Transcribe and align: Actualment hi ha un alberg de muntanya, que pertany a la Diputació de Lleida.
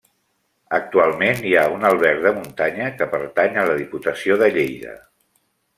Actualment 0.77 1.43
hi 1.49 1.53
ha 1.59 1.65
un 1.75 1.85
alberg 1.91 2.25
de 2.25 2.33
muntanya, 2.39 2.89
que 3.01 3.09
pertany 3.15 3.61
a 3.65 3.69
la 3.73 3.79
Diputació 3.85 4.41
de 4.45 4.53
Lleida. 4.59 4.99